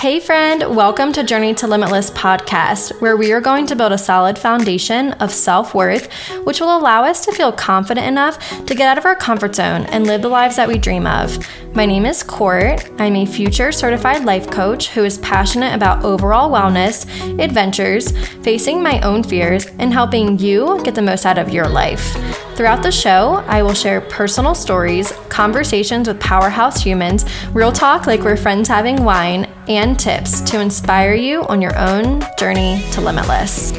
[0.00, 3.98] Hey, friend, welcome to Journey to Limitless podcast, where we are going to build a
[3.98, 6.10] solid foundation of self worth,
[6.44, 9.84] which will allow us to feel confident enough to get out of our comfort zone
[9.90, 11.46] and live the lives that we dream of.
[11.74, 12.90] My name is Court.
[12.98, 17.04] I'm a future certified life coach who is passionate about overall wellness,
[17.38, 22.49] adventures, facing my own fears, and helping you get the most out of your life.
[22.60, 27.24] Throughout the show, I will share personal stories, conversations with powerhouse humans,
[27.54, 32.22] real talk like we're friends having wine, and tips to inspire you on your own
[32.36, 33.72] journey to limitless.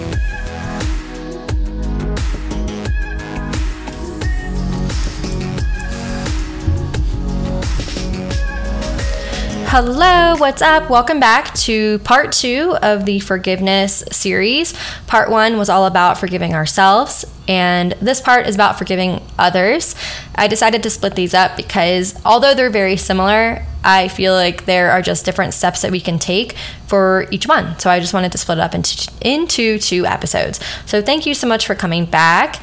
[9.73, 10.89] Hello, what's up?
[10.89, 14.73] Welcome back to part two of the forgiveness series.
[15.07, 19.95] Part one was all about forgiving ourselves, and this part is about forgiving others.
[20.35, 24.91] I decided to split these up because although they're very similar, I feel like there
[24.91, 27.79] are just different steps that we can take for each one.
[27.79, 30.59] So I just wanted to split it up into, into two episodes.
[30.85, 32.61] So thank you so much for coming back.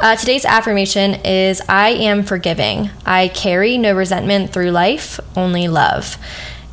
[0.00, 2.88] Uh, today's affirmation is I am forgiving.
[3.04, 6.16] I carry no resentment through life, only love.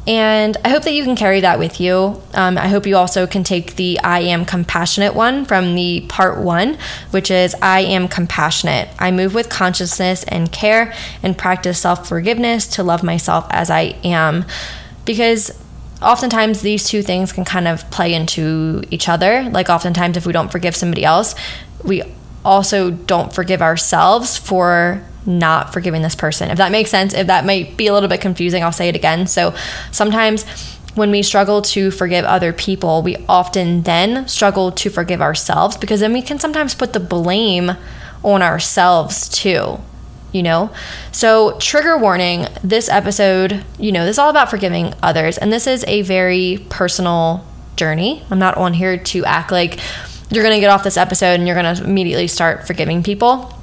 [0.07, 2.21] And I hope that you can carry that with you.
[2.33, 6.39] Um, I hope you also can take the I am compassionate one from the part
[6.39, 6.77] one,
[7.11, 8.87] which is I am compassionate.
[8.97, 13.97] I move with consciousness and care and practice self forgiveness to love myself as I
[14.05, 14.45] am.
[15.03, 15.51] Because
[16.01, 19.49] oftentimes these two things can kind of play into each other.
[19.49, 21.35] Like, oftentimes, if we don't forgive somebody else,
[21.83, 22.03] we
[22.47, 26.49] also don't forgive ourselves for not forgiving this person.
[26.49, 28.95] If that makes sense, if that might be a little bit confusing, I'll say it
[28.95, 29.27] again.
[29.27, 29.53] So
[29.91, 30.45] sometimes
[30.95, 35.99] when we struggle to forgive other people, we often then struggle to forgive ourselves because
[35.99, 37.73] then we can sometimes put the blame
[38.23, 39.79] on ourselves too.
[40.31, 40.71] You know?
[41.11, 45.37] So, trigger warning this episode, you know, this is all about forgiving others.
[45.37, 47.45] And this is a very personal
[47.77, 48.23] journey.
[48.29, 49.79] I'm not on here to act like
[50.29, 53.53] you're going to get off this episode and you're going to immediately start forgiving people.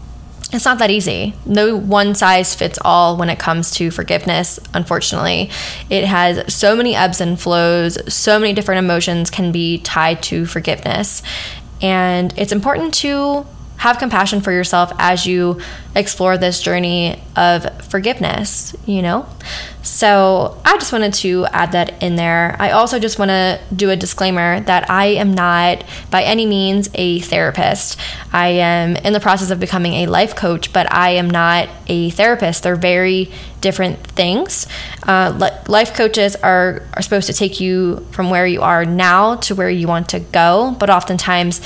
[0.53, 1.35] It's not that easy.
[1.47, 5.51] No one size fits all when it comes to forgiveness, unfortunately.
[5.91, 10.47] It has so many ebbs and flows, so many different emotions can be tied to
[10.47, 11.23] forgiveness.
[11.83, 13.47] And it's important to
[13.77, 15.61] have compassion for yourself as you
[15.95, 19.27] explore this journey of forgiveness, you know?
[19.83, 22.57] So I just wanted to add that in there.
[22.59, 26.89] I also just want to do a disclaimer that I am not by any means
[26.95, 27.99] a therapist.
[28.33, 32.11] I am in the process of becoming a life coach, but I am not a
[32.11, 32.63] therapist.
[32.63, 33.31] They're very
[33.61, 34.67] different things.
[35.03, 39.55] Uh, life coaches are, are supposed to take you from where you are now to
[39.55, 41.61] where you want to go, but oftentimes,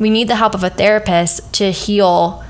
[0.00, 2.42] we need the help of a therapist to heal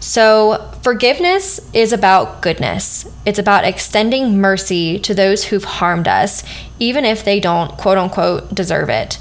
[0.00, 3.04] So, forgiveness is about goodness.
[3.26, 6.44] It's about extending mercy to those who've harmed us,
[6.78, 9.18] even if they don't, quote unquote, deserve it.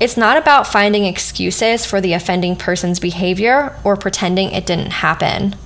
[0.00, 5.56] It's not about finding excuses for the offending person's behavior or pretending it didn't happen.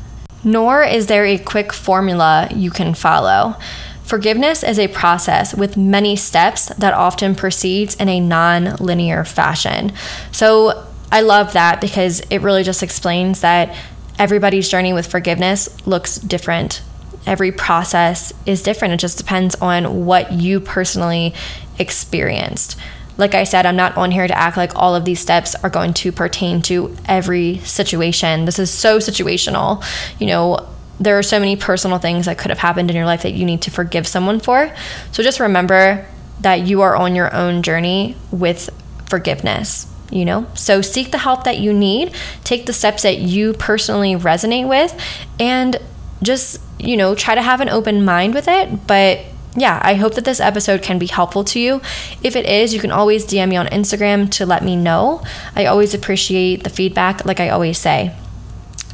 [0.43, 3.57] Nor is there a quick formula you can follow.
[4.05, 9.93] Forgiveness is a process with many steps that often proceeds in a non linear fashion.
[10.33, 13.77] So I love that because it really just explains that
[14.19, 16.83] everybody's journey with forgiveness looks different.
[17.27, 18.95] Every process is different.
[18.95, 21.35] It just depends on what you personally
[21.79, 22.79] experienced
[23.17, 25.71] like I said, I'm not on here to act like all of these steps are
[25.71, 28.45] going to pertain to every situation.
[28.45, 29.85] This is so situational.
[30.19, 30.69] You know,
[30.99, 33.45] there are so many personal things that could have happened in your life that you
[33.45, 34.75] need to forgive someone for.
[35.13, 36.07] So just remember
[36.41, 38.71] that you are on your own journey with
[39.07, 39.89] forgiveness.
[40.11, 44.15] You know, so seek the help that you need, take the steps that you personally
[44.15, 44.95] resonate with,
[45.41, 45.79] and
[46.23, 49.21] just, you know, try to have an open mind with it, but
[49.55, 51.83] yeah, I hope that this episode can be helpful to you.
[52.23, 55.23] If it is, you can always DM me on Instagram to let me know.
[55.55, 58.15] I always appreciate the feedback, like I always say.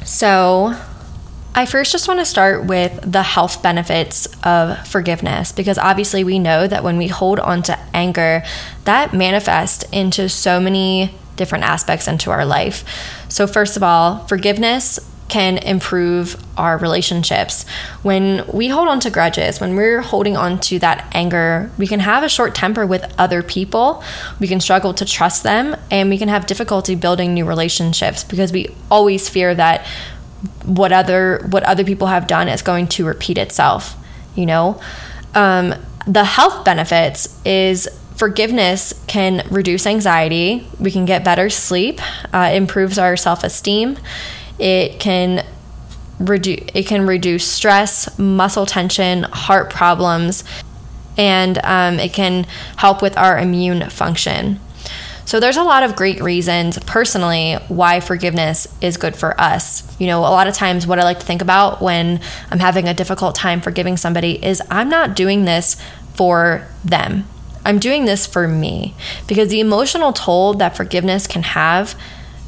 [0.03, 0.75] So,
[1.55, 6.39] I first just want to start with the health benefits of forgiveness because obviously we
[6.39, 8.43] know that when we hold on to anger,
[8.85, 12.83] that manifests into so many different aspects into our life.
[13.29, 17.65] So, first of all, forgiveness can improve our relationships.
[18.01, 21.99] When we hold on to grudges, when we're holding on to that anger, we can
[21.99, 24.03] have a short temper with other people.
[24.39, 28.51] We can struggle to trust them and we can have difficulty building new relationships because
[28.51, 29.85] we always fear that
[30.65, 33.95] what other what other people have done is going to repeat itself,
[34.35, 34.81] you know?
[35.35, 35.75] Um,
[36.07, 40.67] the health benefits is forgiveness can reduce anxiety.
[40.79, 42.01] We can get better sleep.
[42.33, 43.97] Uh, improves our self esteem.
[44.59, 45.45] It can
[46.19, 50.43] reduce it can reduce stress, muscle tension, heart problems,
[51.17, 52.45] and um, it can
[52.77, 54.59] help with our immune function.
[55.29, 59.83] So there's a lot of great reasons personally why forgiveness is good for us.
[59.99, 62.19] You know, a lot of times what I like to think about when
[62.49, 65.77] I'm having a difficult time forgiving somebody is I'm not doing this
[66.15, 67.27] for them.
[67.63, 68.95] I'm doing this for me
[69.27, 71.93] because the emotional toll that forgiveness can have,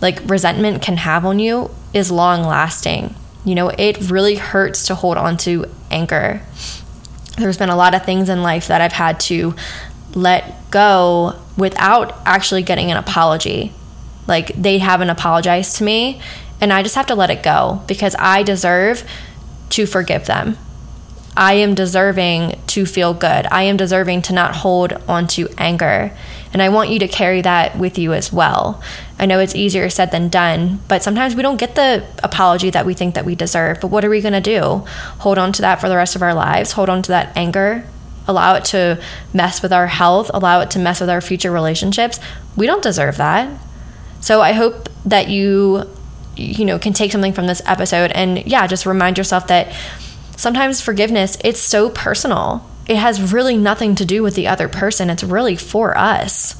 [0.01, 3.15] like resentment can have on you, is long lasting.
[3.45, 6.41] You know, it really hurts to hold on to anger.
[7.37, 9.55] There's been a lot of things in life that I've had to
[10.13, 13.73] let go without actually getting an apology.
[14.27, 16.21] Like they haven't apologized to me,
[16.59, 19.07] and I just have to let it go because I deserve
[19.71, 20.57] to forgive them.
[21.35, 23.47] I am deserving to feel good.
[23.51, 26.11] I am deserving to not hold onto anger.
[26.53, 28.83] And I want you to carry that with you as well.
[29.21, 32.87] I know it's easier said than done, but sometimes we don't get the apology that
[32.87, 33.79] we think that we deserve.
[33.79, 34.83] But what are we going to do?
[35.19, 36.71] Hold on to that for the rest of our lives?
[36.71, 37.85] Hold on to that anger?
[38.27, 38.99] Allow it to
[39.31, 40.31] mess with our health?
[40.33, 42.19] Allow it to mess with our future relationships?
[42.57, 43.57] We don't deserve that.
[44.21, 45.87] So I hope that you
[46.35, 49.75] you know can take something from this episode and yeah, just remind yourself that
[50.37, 55.09] sometimes forgiveness it's so personal it has really nothing to do with the other person.
[55.09, 56.55] It's really for us.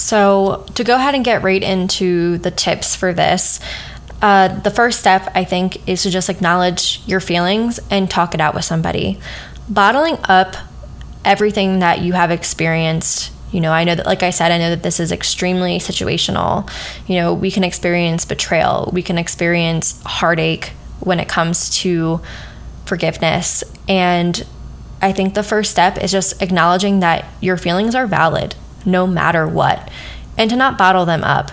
[0.00, 3.60] So, to go ahead and get right into the tips for this,
[4.22, 8.40] uh, the first step, I think, is to just acknowledge your feelings and talk it
[8.40, 9.20] out with somebody.
[9.68, 10.56] Bottling up
[11.22, 14.70] everything that you have experienced you know, I know that, like I said, I know
[14.70, 16.70] that this is extremely situational.
[17.08, 22.20] You know, we can experience betrayal, we can experience heartache when it comes to
[22.86, 23.64] forgiveness.
[23.88, 24.46] And
[25.02, 29.46] I think the first step is just acknowledging that your feelings are valid no matter
[29.46, 29.90] what
[30.36, 31.52] and to not bottle them up.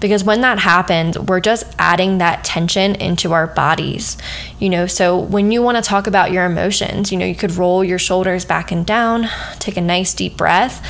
[0.00, 4.18] Because when that happens, we're just adding that tension into our bodies.
[4.58, 7.52] You know, so when you want to talk about your emotions, you know, you could
[7.52, 9.28] roll your shoulders back and down,
[9.58, 10.86] take a nice deep breath,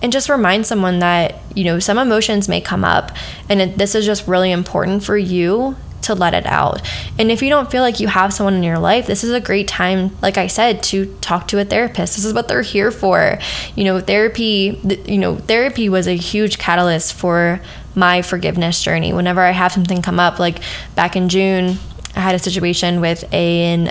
[0.00, 3.10] and just remind someone that, you know, some emotions may come up.
[3.48, 6.82] And this is just really important for you to let it out.
[7.18, 9.40] And if you don't feel like you have someone in your life, this is a
[9.40, 12.16] great time, like I said, to talk to a therapist.
[12.16, 13.38] This is what they're here for.
[13.74, 17.60] You know, therapy, you know, therapy was a huge catalyst for
[17.94, 19.12] my forgiveness journey.
[19.12, 20.60] Whenever I have something come up, like
[20.94, 21.78] back in June,
[22.14, 23.90] I had a situation with a,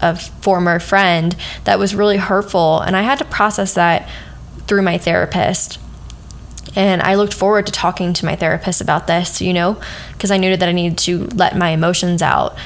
[0.00, 1.34] a former friend
[1.64, 4.08] that was really hurtful, and I had to process that
[4.66, 5.78] through my therapist.
[6.76, 9.80] And I looked forward to talking to my therapist about this, you know,
[10.12, 12.56] because I knew that I needed to let my emotions out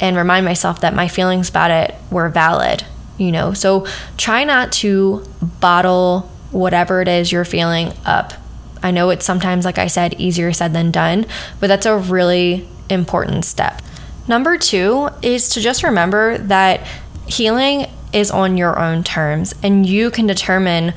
[0.00, 2.84] and remind myself that my feelings about it were valid,
[3.16, 3.54] you know.
[3.54, 5.24] So try not to
[5.60, 8.34] bottle whatever it is you're feeling up.
[8.82, 11.26] I know it's sometimes, like I said, easier said than done,
[11.58, 13.80] but that's a really important step.
[14.28, 16.86] Number two is to just remember that
[17.26, 20.92] healing is on your own terms and you can determine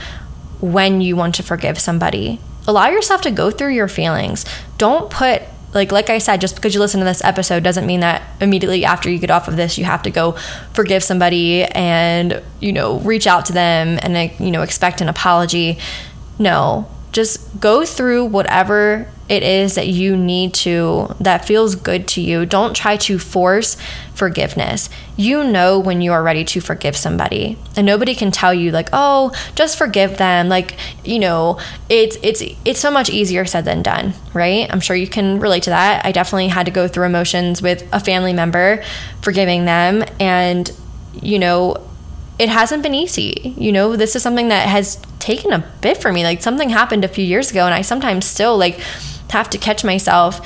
[0.59, 4.45] when you want to forgive somebody allow yourself to go through your feelings.
[4.77, 5.43] Don't put
[5.73, 8.85] like like I said, just because you listen to this episode doesn't mean that immediately
[8.85, 10.33] after you get off of this, you have to go
[10.73, 15.77] forgive somebody and you know reach out to them and you know expect an apology.
[16.39, 22.21] No, just go through whatever it is that you need to that feels good to
[22.21, 22.45] you.
[22.45, 23.77] Don't try to force
[24.13, 24.89] forgiveness.
[25.15, 27.57] You know when you are ready to forgive somebody.
[27.75, 32.41] And nobody can tell you like, "Oh, just forgive them." Like, you know, it's it's
[32.63, 34.67] it's so much easier said than done, right?
[34.71, 36.05] I'm sure you can relate to that.
[36.05, 38.83] I definitely had to go through emotions with a family member
[39.21, 40.71] forgiving them and
[41.21, 41.75] you know,
[42.39, 43.55] it hasn't been easy.
[43.57, 46.23] You know, this is something that has taken a bit for me.
[46.23, 48.79] Like something happened a few years ago and I sometimes still like
[49.29, 50.45] have to catch myself,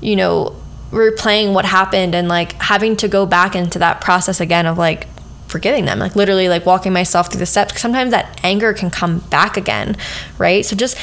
[0.00, 0.56] you know,
[0.90, 5.08] replaying what happened and like having to go back into that process again of like
[5.48, 9.18] forgiving them like literally like walking myself through the steps sometimes that anger can come
[9.30, 9.96] back again
[10.38, 10.64] right?
[10.64, 10.96] So just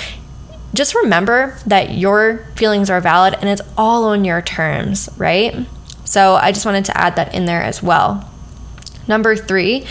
[0.76, 5.56] just remember that your feelings are valid and it's all on your terms right?
[6.06, 8.30] So i just wanted to add that in there as well.
[9.08, 9.88] Number three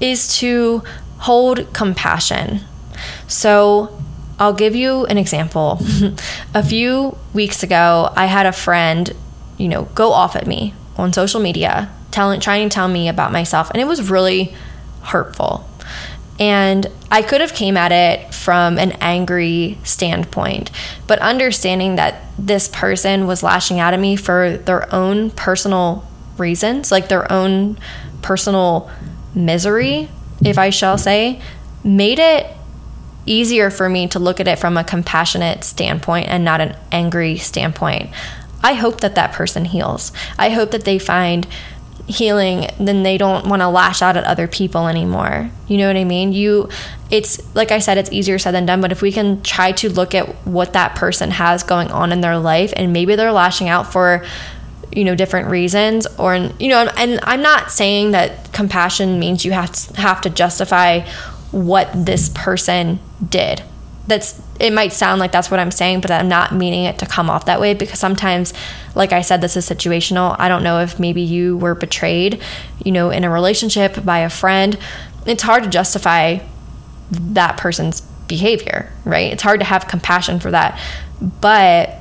[0.00, 0.82] is to
[1.18, 2.60] hold compassion.
[3.28, 4.02] So
[4.40, 5.78] I'll give you an example.
[6.54, 9.12] a few weeks ago, I had a friend,
[9.58, 13.32] you know, go off at me on social media, telling trying to tell me about
[13.32, 14.54] myself, and it was really
[15.02, 15.68] hurtful.
[16.38, 20.70] And I could have came at it from an angry standpoint,
[21.06, 26.90] but understanding that this person was lashing out at me for their own personal reasons,
[26.90, 27.78] like their own
[28.22, 28.90] personal
[29.34, 30.08] misery,
[30.42, 31.42] if I shall say,
[31.84, 32.46] made it
[33.26, 37.36] easier for me to look at it from a compassionate standpoint and not an angry
[37.36, 38.10] standpoint.
[38.62, 40.12] I hope that that person heals.
[40.38, 41.46] I hope that they find
[42.10, 45.50] healing then they don't want to lash out at other people anymore.
[45.68, 46.32] You know what I mean?
[46.32, 46.68] You
[47.10, 49.88] it's like I said it's easier said than done, but if we can try to
[49.88, 53.68] look at what that person has going on in their life and maybe they're lashing
[53.68, 54.24] out for
[54.92, 59.52] you know different reasons or you know and I'm not saying that compassion means you
[59.52, 61.08] have to have to justify
[61.52, 63.62] what this person did.
[64.06, 67.06] That's it might sound like that's what I'm saying, but I'm not meaning it to
[67.06, 68.52] come off that way because sometimes
[68.94, 70.36] like I said this is situational.
[70.38, 72.42] I don't know if maybe you were betrayed,
[72.84, 74.78] you know, in a relationship by a friend.
[75.26, 76.40] It's hard to justify
[77.10, 79.32] that person's behavior, right?
[79.32, 80.80] It's hard to have compassion for that.
[81.20, 81.96] But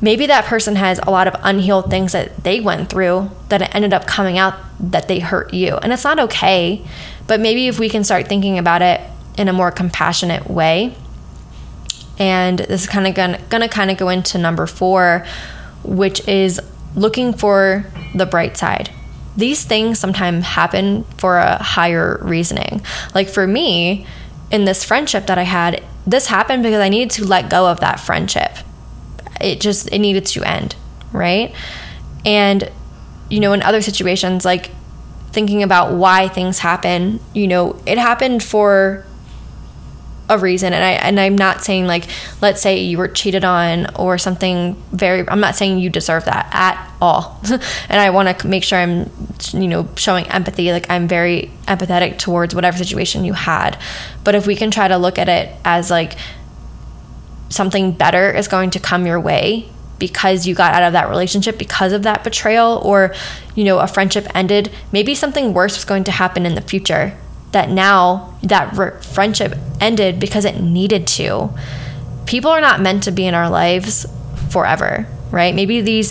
[0.00, 3.92] maybe that person has a lot of unhealed things that they went through that ended
[3.92, 5.76] up coming out that they hurt you.
[5.76, 6.84] And it's not okay.
[7.26, 9.00] But maybe if we can start thinking about it
[9.38, 10.94] in a more compassionate way,
[12.18, 15.26] and this is kind of gonna, kind of go into number four,
[15.82, 16.60] which is
[16.94, 18.90] looking for the bright side.
[19.36, 22.82] These things sometimes happen for a higher reasoning.
[23.14, 24.06] Like for me,
[24.50, 27.80] in this friendship that I had, this happened because I needed to let go of
[27.80, 28.50] that friendship.
[29.40, 30.76] It just it needed to end,
[31.12, 31.54] right?
[32.24, 32.70] And
[33.30, 34.70] you know, in other situations like
[35.32, 37.20] thinking about why things happen.
[37.34, 39.04] You know, it happened for
[40.28, 42.06] a reason and I and I'm not saying like
[42.40, 46.48] let's say you were cheated on or something very I'm not saying you deserve that
[46.52, 47.40] at all.
[47.50, 49.10] and I want to make sure I'm
[49.52, 53.76] you know showing empathy like I'm very empathetic towards whatever situation you had.
[54.24, 56.16] But if we can try to look at it as like
[57.48, 59.68] something better is going to come your way
[60.02, 63.14] because you got out of that relationship because of that betrayal or
[63.54, 67.16] you know a friendship ended maybe something worse was going to happen in the future
[67.52, 71.48] that now that re- friendship ended because it needed to.
[72.26, 74.06] People are not meant to be in our lives
[74.50, 75.54] forever right?
[75.54, 76.10] Maybe these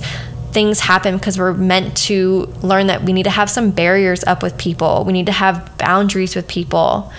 [0.51, 4.41] things happen because we're meant to learn that we need to have some barriers up
[4.41, 5.03] with people.
[5.05, 7.11] We need to have boundaries with people.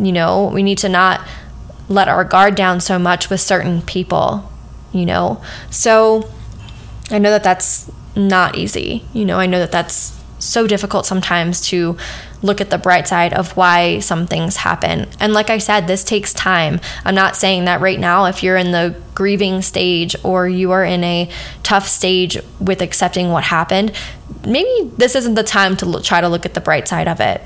[0.00, 1.20] You know we need to not
[1.88, 4.50] let our guard down so much with certain people
[4.94, 5.42] you know?
[5.70, 6.30] So
[7.10, 9.04] I know that that's not easy.
[9.12, 11.96] You know, I know that that's so difficult sometimes to
[12.42, 15.08] look at the bright side of why some things happen.
[15.18, 16.80] And like I said, this takes time.
[17.04, 20.84] I'm not saying that right now, if you're in the grieving stage or you are
[20.84, 21.30] in a
[21.62, 23.92] tough stage with accepting what happened,
[24.46, 27.40] maybe this isn't the time to try to look at the bright side of it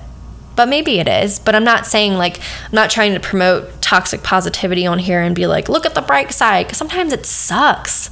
[0.59, 1.39] but maybe it is.
[1.39, 5.33] But I'm not saying like, I'm not trying to promote toxic positivity on here and
[5.33, 8.11] be like, look at the bright side, because sometimes it sucks.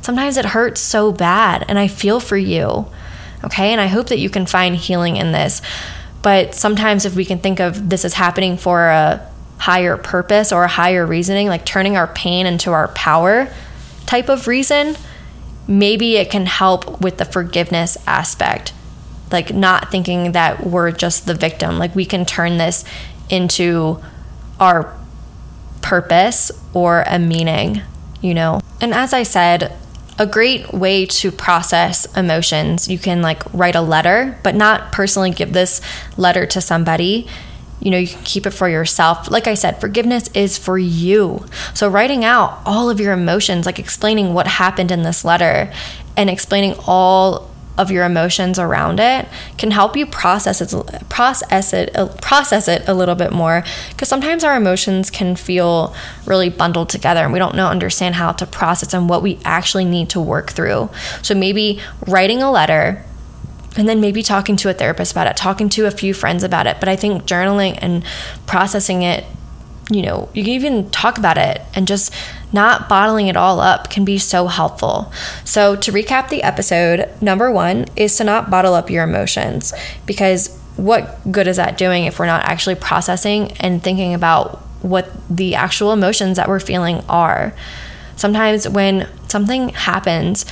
[0.00, 2.86] Sometimes it hurts so bad, and I feel for you.
[3.44, 3.72] Okay.
[3.72, 5.60] And I hope that you can find healing in this.
[6.22, 10.64] But sometimes if we can think of this as happening for a higher purpose or
[10.64, 13.52] a higher reasoning, like turning our pain into our power
[14.06, 14.96] type of reason,
[15.68, 18.72] maybe it can help with the forgiveness aspect
[19.32, 21.78] like not thinking that we're just the victim.
[21.78, 22.84] Like we can turn this
[23.30, 24.00] into
[24.60, 24.94] our
[25.80, 27.82] purpose or a meaning
[28.22, 28.60] you know?
[28.80, 29.76] And as i said
[30.18, 35.30] a great way to process emotions you can like write a letter but not personally
[35.30, 35.80] give this
[36.16, 37.26] letter to somebody.
[37.80, 39.30] You know you can keep it for yourself.
[39.30, 41.44] Like i said forgiveness is for you.
[41.74, 45.72] So writing out all of your emotions like explaining what happened in this letter
[46.16, 49.26] and explaining all of your emotions around it
[49.56, 53.64] can help you process it process it process it a little bit more.
[53.90, 55.94] Because sometimes our emotions can feel
[56.26, 59.84] really bundled together and we don't know understand how to process and what we actually
[59.84, 60.90] need to work through.
[61.22, 63.04] So maybe writing a letter
[63.76, 66.66] and then maybe talking to a therapist about it talking to a few friends about
[66.66, 66.78] it.
[66.78, 68.04] But i think journaling and
[68.46, 69.24] processing it
[69.90, 72.14] you know you can even talk about it and just
[72.52, 75.12] not bottling it all up can be so helpful.
[75.44, 79.72] So, to recap the episode, number one is to not bottle up your emotions
[80.06, 85.10] because what good is that doing if we're not actually processing and thinking about what
[85.28, 87.54] the actual emotions that we're feeling are?
[88.16, 90.44] Sometimes when something happens,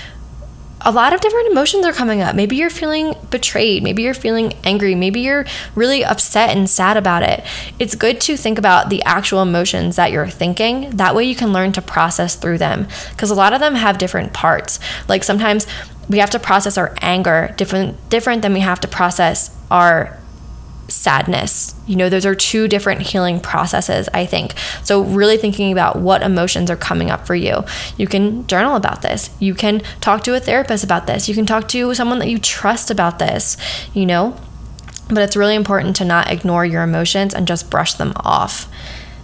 [0.82, 2.34] a lot of different emotions are coming up.
[2.34, 3.82] Maybe you're feeling betrayed.
[3.82, 4.94] Maybe you're feeling angry.
[4.94, 5.44] Maybe you're
[5.74, 7.44] really upset and sad about it.
[7.78, 10.90] It's good to think about the actual emotions that you're thinking.
[10.90, 13.98] That way you can learn to process through them because a lot of them have
[13.98, 14.80] different parts.
[15.08, 15.66] Like sometimes
[16.08, 20.19] we have to process our anger different different than we have to process our
[20.90, 21.74] sadness.
[21.86, 24.54] You know, those are two different healing processes, I think.
[24.82, 27.64] So, really thinking about what emotions are coming up for you.
[27.96, 29.30] You can journal about this.
[29.38, 31.28] You can talk to a therapist about this.
[31.28, 33.56] You can talk to someone that you trust about this,
[33.94, 34.36] you know?
[35.08, 38.70] But it's really important to not ignore your emotions and just brush them off.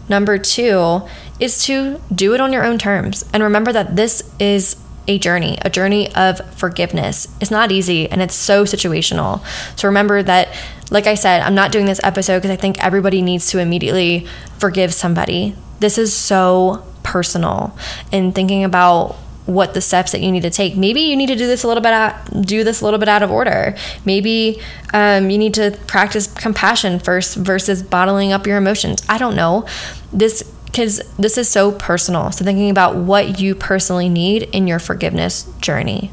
[0.08, 1.02] Number two
[1.38, 3.24] is to do it on your own terms.
[3.32, 4.76] And remember that this is
[5.08, 7.28] a journey, a journey of forgiveness.
[7.40, 9.44] It's not easy and it's so situational.
[9.78, 10.48] So remember that,
[10.90, 14.26] like I said, I'm not doing this episode because I think everybody needs to immediately
[14.58, 15.54] forgive somebody.
[15.80, 17.76] This is so personal
[18.12, 20.76] and thinking about what the steps that you need to take.
[20.76, 23.08] Maybe you need to do this a little bit out, do this a little bit
[23.08, 23.76] out of order.
[24.04, 24.60] Maybe
[24.92, 29.04] um, you need to practice compassion first versus bottling up your emotions.
[29.08, 29.66] I don't know.
[30.12, 32.30] This because this is so personal.
[32.32, 36.10] So, thinking about what you personally need in your forgiveness journey.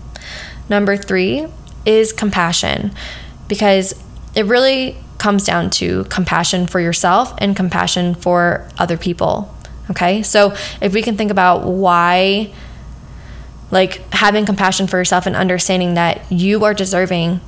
[0.69, 1.47] Number three
[1.85, 2.93] is compassion,
[3.47, 3.93] because
[4.35, 9.53] it really comes down to compassion for yourself and compassion for other people.
[9.91, 12.53] Okay, so if we can think about why,
[13.69, 17.41] like having compassion for yourself and understanding that you are deserving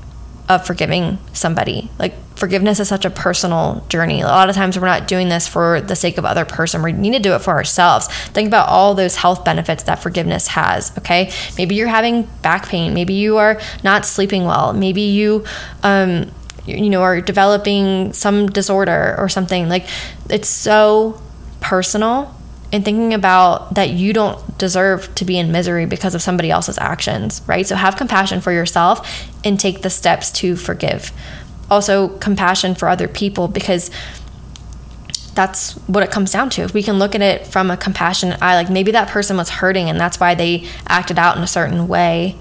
[0.50, 1.90] of forgiving somebody.
[1.98, 4.22] Like forgiveness is such a personal journey.
[4.22, 6.82] A lot of times we're not doing this for the sake of other person.
[6.82, 8.08] We need to do it for ourselves.
[8.08, 11.32] Think about all those health benefits that forgiveness has, okay?
[11.58, 15.46] Maybe you're having back pain, maybe you are not sleeping well, maybe you
[15.84, 16.32] um
[16.66, 19.70] you know are developing some disorder or something.
[19.70, 19.88] Like
[20.30, 21.22] it's so
[21.62, 22.36] personal
[22.72, 26.78] and thinking about that you don't deserve to be in misery because of somebody else's
[26.78, 27.66] actions, right?
[27.66, 31.12] So have compassion for yourself and take the steps to forgive.
[31.70, 33.90] Also, compassion for other people because
[35.36, 36.62] that's what it comes down to.
[36.62, 39.50] If we can look at it from a compassionate eye, like maybe that person was
[39.50, 42.38] hurting and that's why they acted out in a certain way.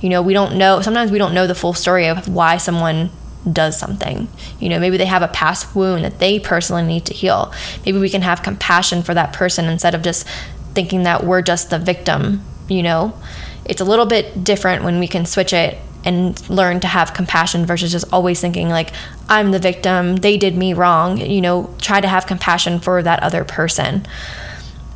[0.00, 3.10] You know, we don't know, sometimes we don't know the full story of why someone
[3.50, 4.28] does something.
[4.60, 7.52] You know, maybe they have a past wound that they personally need to heal.
[7.86, 10.26] Maybe we can have compassion for that person instead of just
[10.74, 13.18] thinking that we're just the victim, you know?
[13.64, 17.66] It's a little bit different when we can switch it and learn to have compassion
[17.66, 18.92] versus just always thinking like
[19.28, 23.22] I'm the victim, they did me wrong, you know, try to have compassion for that
[23.22, 24.06] other person.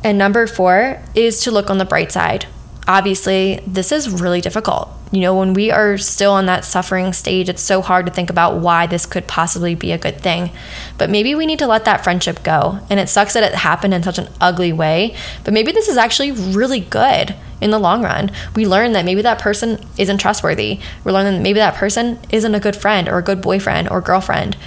[0.03, 2.45] And number 4 is to look on the bright side.
[2.87, 7.49] Obviously, this is really difficult you know, when we are still on that suffering stage,
[7.49, 10.51] it's so hard to think about why this could possibly be a good thing.
[10.99, 12.79] But maybe we need to let that friendship go.
[12.89, 15.15] And it sucks that it happened in such an ugly way.
[15.43, 18.31] But maybe this is actually really good in the long run.
[18.55, 20.79] We learn that maybe that person isn't trustworthy.
[21.03, 24.01] We're learning that maybe that person isn't a good friend or a good boyfriend or
[24.01, 24.57] girlfriend.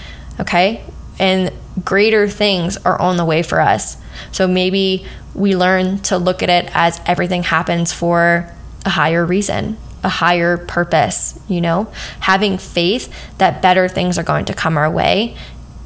[0.41, 0.85] Okay?
[1.19, 1.53] And
[1.85, 3.97] greater things are on the way for us.
[4.31, 8.53] So maybe we learn to look at it as everything happens for
[8.85, 14.45] a higher reason a higher purpose, you know, having faith that better things are going
[14.47, 15.37] to come our way.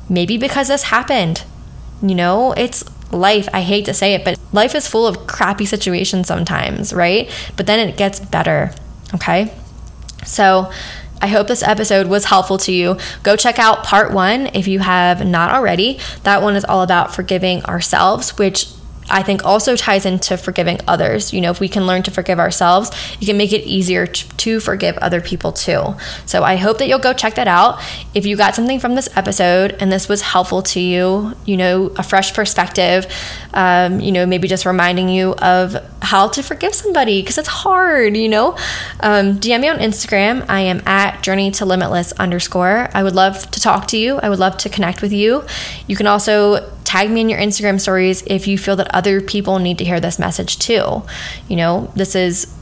[0.08, 1.44] Maybe because this happened.
[2.02, 2.84] You know, it's
[3.16, 3.48] life.
[3.52, 7.30] I hate to say it, but life is full of crappy situations sometimes, right?
[7.56, 8.72] But then it gets better,
[9.14, 9.52] okay?
[10.24, 10.70] So,
[11.20, 12.98] I hope this episode was helpful to you.
[13.22, 15.98] Go check out part one if you have not already.
[16.24, 18.68] That one is all about forgiving ourselves, which
[19.08, 21.32] I think also ties into forgiving others.
[21.32, 22.90] You know, if we can learn to forgive ourselves,
[23.20, 24.26] you can make it easier to,
[24.60, 25.96] forgive other people too.
[26.24, 27.82] So I hope that you'll go check that out.
[28.14, 31.86] If you got something from this episode and this was helpful to you, you know,
[31.96, 33.12] a fresh perspective,
[33.54, 38.16] um, you know, maybe just reminding you of how to forgive somebody because it's hard,
[38.16, 38.52] you know,
[39.00, 40.46] um, DM me on Instagram.
[40.48, 42.88] I am at journey to limitless underscore.
[42.94, 44.18] I would love to talk to you.
[44.18, 45.44] I would love to connect with you.
[45.88, 49.58] You can also tag me in your Instagram stories if you feel that other people
[49.58, 51.02] need to hear this message too.
[51.48, 52.52] You know, this is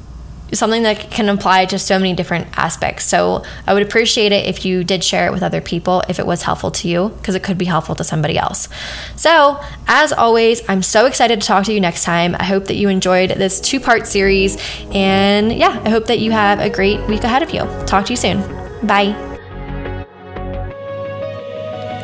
[0.53, 3.05] something that can apply to so many different aspects.
[3.05, 6.27] So I would appreciate it if you did share it with other people if it
[6.27, 8.69] was helpful to you, because it could be helpful to somebody else.
[9.17, 12.35] So, as always, I'm so excited to talk to you next time.
[12.39, 14.57] I hope that you enjoyed this two part series.
[14.93, 17.63] And yeah, I hope that you have a great week ahead of you.
[17.87, 18.41] Talk to you soon.
[18.87, 19.34] Bye.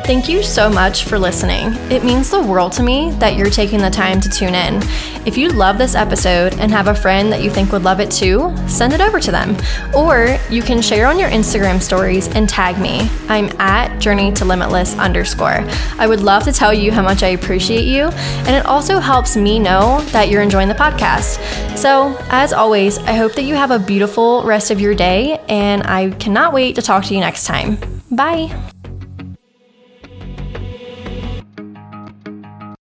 [0.03, 1.73] Thank you so much for listening.
[1.89, 4.81] It means the world to me that you're taking the time to tune in.
[5.25, 8.09] If you love this episode and have a friend that you think would love it
[8.09, 9.55] too, send it over to them.
[9.95, 13.09] Or you can share on your Instagram stories and tag me.
[13.29, 15.63] I'm at journey to limitless underscore.
[15.97, 19.37] I would love to tell you how much I appreciate you, and it also helps
[19.37, 21.37] me know that you're enjoying the podcast.
[21.77, 25.83] So, as always, I hope that you have a beautiful rest of your day, and
[25.83, 27.77] I cannot wait to talk to you next time.
[28.09, 28.70] Bye.